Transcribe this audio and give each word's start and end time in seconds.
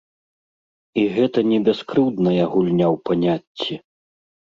І 1.01 1.03
гэта 1.17 1.39
не 1.51 1.59
бяскрыўдная 1.69 2.43
гульня 2.57 2.87
ў 2.95 3.07
паняцці. 3.07 3.83